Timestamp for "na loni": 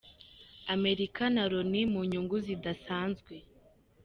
1.35-1.81